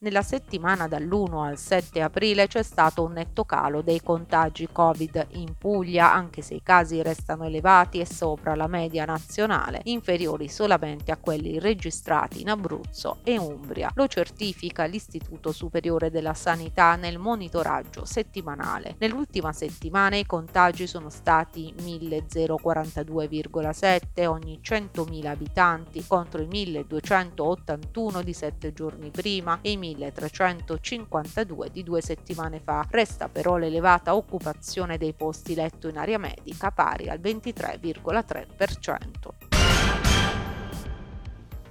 [0.00, 5.56] Nella settimana dall'1 al 7 aprile c'è stato un netto calo dei contagi Covid in
[5.58, 11.16] Puglia, anche se i casi restano elevati e sopra la media nazionale, inferiori solamente a
[11.16, 13.90] quelli registrati in Abruzzo e Umbria.
[13.96, 18.94] Lo certifica l'Istituto Superiore della Sanità nel monitoraggio settimanale.
[18.98, 28.72] Nell'ultima settimana i contagi sono stati 1042,7 ogni 100.000 abitanti contro i 1281 di sette
[28.72, 32.86] giorni prima e i 1352 di due settimane fa.
[32.88, 39.47] Resta però l'elevata occupazione dei posti letto in area medica pari al 23,3%.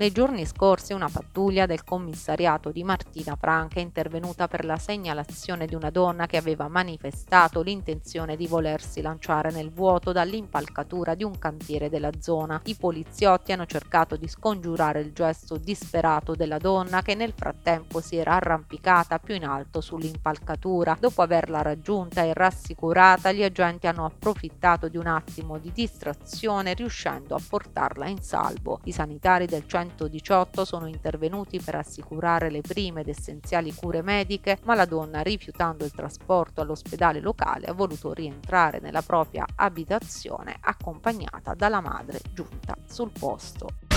[0.00, 5.66] Nei giorni scorsi una pattuglia del commissariato di Martina Franca è intervenuta per la segnalazione
[5.66, 11.38] di una donna che aveva manifestato l'intenzione di volersi lanciare nel vuoto dall'impalcatura di un
[11.38, 12.62] cantiere della zona.
[12.64, 18.16] I poliziotti hanno cercato di scongiurare il gesto disperato della donna che nel frattempo si
[18.16, 20.96] era arrampicata più in alto sull'impalcatura.
[20.98, 27.34] Dopo averla raggiunta e rassicurata, gli agenti hanno approfittato di un attimo di distrazione riuscendo
[27.34, 28.80] a portarla in salvo.
[28.84, 34.58] I sanitari del centro 118 sono intervenuti per assicurare le prime ed essenziali cure mediche,
[34.64, 41.54] ma la donna, rifiutando il trasporto all'ospedale locale, ha voluto rientrare nella propria abitazione accompagnata
[41.54, 43.89] dalla madre giunta sul posto.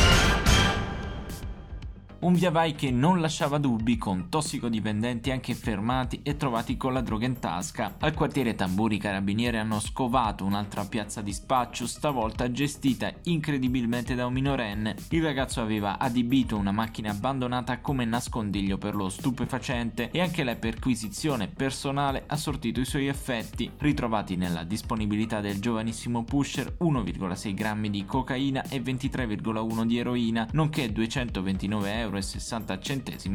[2.24, 7.02] Un via vai che non lasciava dubbi con tossicodipendenti anche fermati e trovati con la
[7.02, 7.96] droga in tasca.
[8.00, 14.26] Al quartiere Tamburi i carabinieri hanno scovato un'altra piazza di spaccio, stavolta gestita incredibilmente da
[14.26, 14.96] un minorenne.
[15.10, 20.56] Il ragazzo aveva adibito una macchina abbandonata come nascondiglio per lo stupefacente e anche la
[20.56, 23.70] perquisizione personale ha sortito i suoi effetti.
[23.80, 30.90] Ritrovati nella disponibilità del giovanissimo pusher 1,6 grammi di cocaina e 23,1 di eroina, nonché
[30.90, 32.78] 229 euro 1,60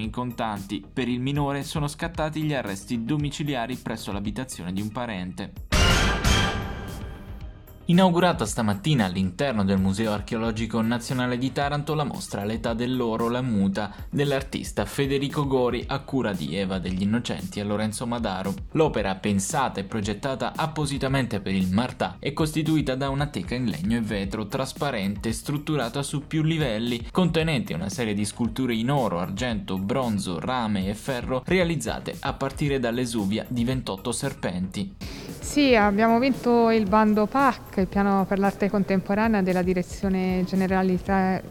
[0.00, 0.84] in contanti.
[0.92, 5.67] Per il minore sono scattati gli arresti domiciliari presso l'abitazione di un parente.
[7.90, 13.94] Inaugurata stamattina all'interno del Museo Archeologico Nazionale di Taranto la mostra L'età dell'oro, la muta
[14.10, 18.52] dell'artista Federico Gori a cura di Eva degli Innocenti e Lorenzo Madaro.
[18.72, 23.96] L'opera, pensata e progettata appositamente per il Martà, è costituita da una teca in legno
[23.96, 29.78] e vetro trasparente strutturata su più livelli, contenente una serie di sculture in oro, argento,
[29.78, 34.96] bronzo, rame e ferro realizzate a partire dall'esuvia di 28 serpenti.
[35.48, 40.98] Sì, abbiamo vinto il bando PAC, il piano per l'arte contemporanea della Direzione Generale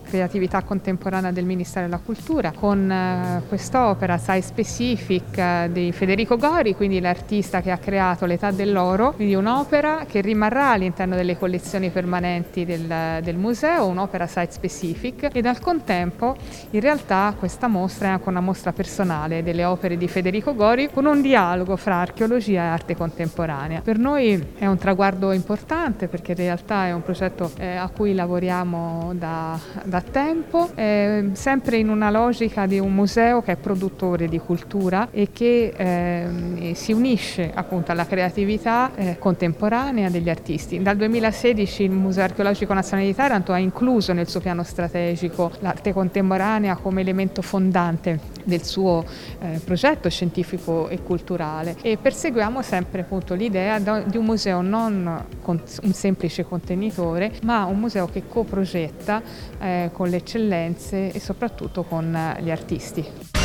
[0.03, 6.75] Creatività Contemporanea del Ministero della Cultura, con eh, quest'opera Site Specific eh, di Federico Gori,
[6.75, 12.65] quindi l'artista che ha creato L'età dell'oro, quindi un'opera che rimarrà all'interno delle collezioni permanenti
[12.65, 16.35] del, del museo, un'opera Site Specific e al contempo
[16.69, 21.07] in realtà questa mostra è anche una mostra personale delle opere di Federico Gori con
[21.07, 23.85] un dialogo fra archeologia e arte contemporanea.
[23.87, 28.13] Per noi è un traguardo importante perché in realtà è un progetto eh, a cui
[28.13, 34.27] lavoriamo da, da tempo, eh, sempre in una logica di un museo che è produttore
[34.27, 40.81] di cultura e che eh, si unisce appunto alla creatività eh, contemporanea degli artisti.
[40.81, 45.93] Dal 2016 il Museo Archeologico Nazionale di Taranto ha incluso nel suo piano strategico l'arte
[45.93, 49.05] contemporanea come elemento fondante del suo
[49.39, 55.61] eh, progetto scientifico e culturale e perseguiamo sempre appunto l'idea di un museo non con
[55.83, 59.21] un semplice contenitore ma un museo che coprogetta
[59.59, 63.36] eh, con le eccellenze e soprattutto con gli artisti.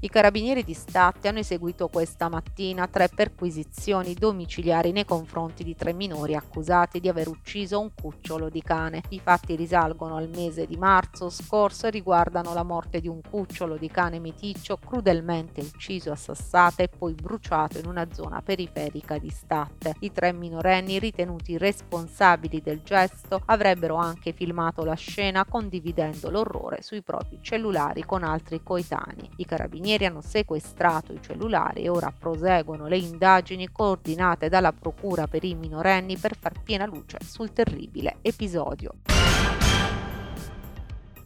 [0.00, 5.92] I carabinieri di Statte hanno eseguito questa mattina tre perquisizioni domiciliari nei confronti di tre
[5.92, 9.02] minori accusati di aver ucciso un cucciolo di cane.
[9.08, 13.76] I fatti risalgono al mese di marzo scorso e riguardano la morte di un cucciolo
[13.76, 19.30] di cane meticcio crudelmente ucciso a Sassate e poi bruciato in una zona periferica di
[19.30, 19.96] Statte.
[19.98, 27.02] I tre minorenni ritenuti responsabili del gesto avrebbero anche filmato la scena condividendo l'orrore sui
[27.02, 29.28] propri cellulari con altri coetanei.
[29.38, 35.44] I carabinieri hanno sequestrato i cellulari e ora proseguono le indagini coordinate dalla Procura per
[35.44, 38.92] i minorenni per far piena luce sul terribile episodio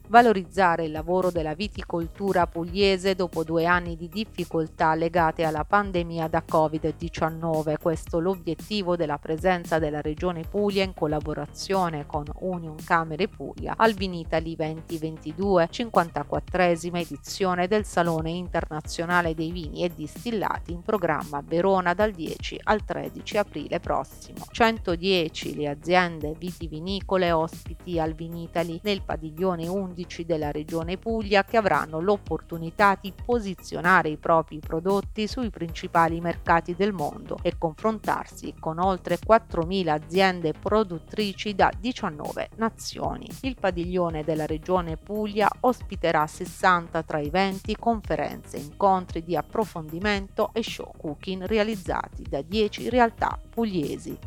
[0.07, 6.43] valorizzare il lavoro della viticoltura pugliese dopo due anni di difficoltà legate alla pandemia da
[6.49, 7.75] Covid-19.
[7.81, 14.55] Questo l'obiettivo della presenza della Regione Puglia in collaborazione con Union Camere Puglia al Vinitali
[14.55, 22.11] 2022, 54esima edizione del Salone Internazionale dei Vini e Distillati in programma a Verona dal
[22.11, 24.45] 10 al 13 aprile prossimo.
[24.51, 31.57] 110 le aziende vitivinicole ospiti al Vinitali nel padiglione 11 11 della regione Puglia che
[31.57, 38.79] avranno l'opportunità di posizionare i propri prodotti sui principali mercati del mondo e confrontarsi con
[38.79, 43.29] oltre 4.000 aziende produttrici da 19 nazioni.
[43.41, 50.91] Il padiglione della regione Puglia ospiterà 60 tra eventi, conferenze, incontri di approfondimento e show
[50.97, 54.17] cooking realizzati da 10 realtà pugliesi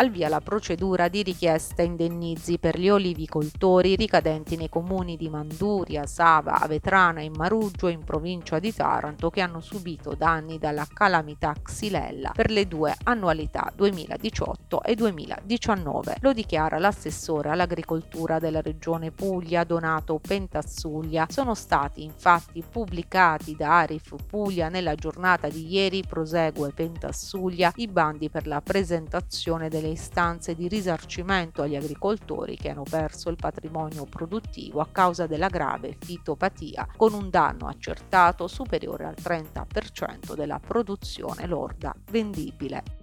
[0.00, 6.06] al via la procedura di richiesta indennizi per gli olivicoltori ricadenti nei comuni di Manduria,
[6.06, 12.32] Sava, Avetrana e Maruggio in provincia di Taranto che hanno subito danni dalla calamità Xylella
[12.34, 16.16] per le due annualità 2018 e 2019.
[16.20, 21.26] Lo dichiara l'assessore all'agricoltura della regione Puglia Donato Pentassuglia.
[21.28, 28.30] Sono stati infatti pubblicati da Arif Puglia nella giornata di ieri prosegue Pentassuglia i bandi
[28.30, 34.80] per la presentazione delle istanze di risarcimento agli agricoltori che hanno perso il patrimonio produttivo
[34.80, 41.94] a causa della grave fitopatia, con un danno accertato superiore al 30% della produzione lorda
[42.10, 42.99] vendibile.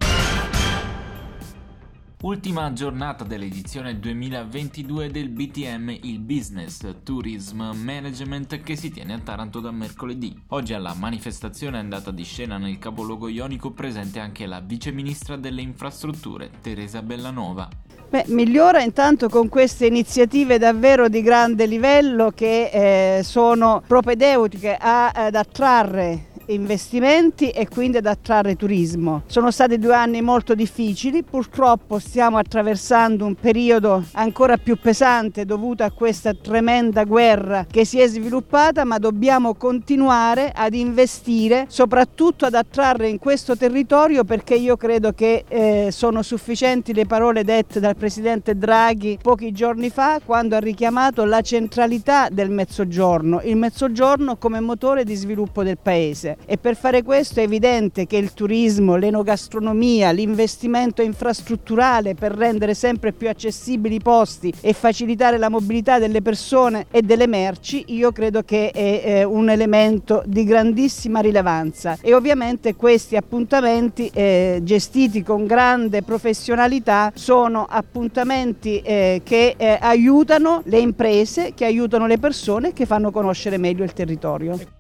[2.24, 9.60] Ultima giornata dell'edizione 2022 del BTM, il Business Tourism Management che si tiene a Taranto
[9.60, 10.36] da mercoledì.
[10.48, 15.62] Oggi alla manifestazione è andata di scena nel capoluogo ionico presente anche la viceministra delle
[15.62, 17.70] infrastrutture, Teresa Bellanova.
[18.10, 25.36] Beh, migliora intanto con queste iniziative davvero di grande livello che eh, sono propedeutiche ad
[25.36, 29.24] attrarre investimenti e quindi ad attrarre turismo.
[29.26, 35.84] Sono stati due anni molto difficili, purtroppo stiamo attraversando un periodo ancora più pesante dovuto
[35.84, 42.54] a questa tremenda guerra che si è sviluppata, ma dobbiamo continuare ad investire, soprattutto ad
[42.54, 47.96] attrarre in questo territorio perché io credo che eh, sono sufficienti le parole dette dal
[47.96, 54.60] Presidente Draghi pochi giorni fa quando ha richiamato la centralità del Mezzogiorno, il Mezzogiorno come
[54.60, 60.12] motore di sviluppo del Paese e per fare questo è evidente che il turismo, l'enogastronomia,
[60.12, 66.86] l'investimento infrastrutturale per rendere sempre più accessibili i posti e facilitare la mobilità delle persone
[66.92, 73.16] e delle merci, io credo che è un elemento di grandissima rilevanza e ovviamente questi
[73.16, 81.66] appuntamenti eh, gestiti con grande professionalità sono appuntamenti eh, che eh, aiutano le imprese, che
[81.66, 84.77] aiutano le persone, che fanno conoscere meglio il territorio.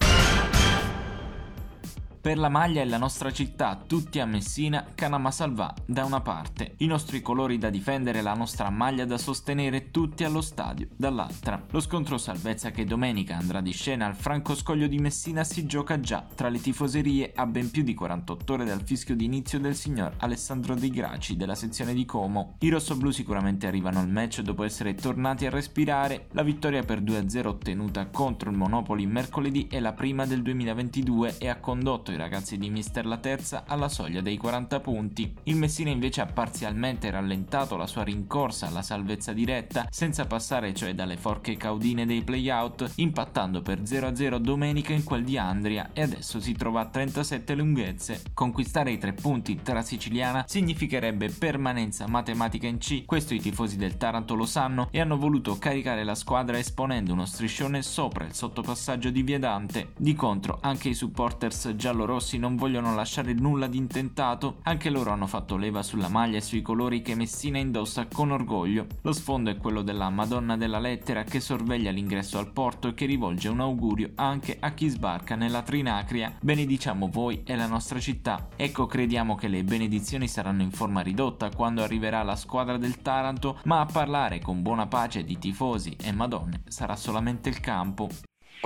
[2.27, 6.73] Per la maglia e la nostra città, tutti a Messina, Canama Salvà da una parte.
[6.79, 11.63] I nostri colori da difendere, la nostra maglia da sostenere, tutti allo stadio dall'altra.
[11.69, 16.01] Lo scontro salvezza che domenica andrà di scena al Franco Scoglio di Messina si gioca
[16.01, 20.15] già tra le tifoserie a ben più di 48 ore dal fischio d'inizio del signor
[20.17, 22.55] Alessandro Di Graci della sezione di Como.
[22.59, 26.27] I rossoblù sicuramente arrivano al match dopo essere tornati a respirare.
[26.31, 31.47] La vittoria per 2-0 ottenuta contro il Monopoli mercoledì è la prima del 2022 e
[31.47, 35.33] ha condotto i ragazzi di Mister La Terza alla soglia dei 40 punti.
[35.43, 40.93] Il Messina invece ha parzialmente rallentato la sua rincorsa alla salvezza diretta, senza passare cioè
[40.93, 46.39] dalle forche caudine dei playout, impattando per 0-0 domenica in quel di Andria e adesso
[46.39, 48.23] si trova a 37 lunghezze.
[48.33, 53.97] Conquistare i tre punti tra siciliana significherebbe permanenza matematica in C, questo i tifosi del
[53.97, 59.09] Taranto lo sanno e hanno voluto caricare la squadra esponendo uno striscione sopra il sottopassaggio
[59.09, 59.93] di Viedante.
[59.97, 65.11] Di contro anche i supporters giallo giallorossi non vogliono lasciare nulla di intentato, anche loro
[65.11, 68.85] hanno fatto leva sulla maglia e sui colori che Messina indossa con orgoglio.
[69.01, 73.07] Lo sfondo è quello della Madonna della Lettera che sorveglia l'ingresso al porto e che
[73.07, 76.37] rivolge un augurio anche a chi sbarca nella Trinacria.
[76.39, 78.47] Benediciamo voi e la nostra città.
[78.55, 83.57] Ecco, crediamo che le benedizioni saranno in forma ridotta quando arriverà la squadra del Taranto,
[83.63, 88.09] ma a parlare con buona pace di tifosi e madonne sarà solamente il campo.